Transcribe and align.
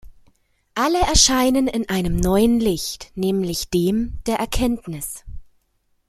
Alle 0.73 0.99
erscheinen 1.01 1.67
in 1.67 1.87
einem 1.87 2.15
neuen 2.15 2.59
Licht, 2.59 3.11
nämlich 3.13 3.69
dem 3.69 4.17
der 4.25 4.37
Erkenntnis. 4.37 5.23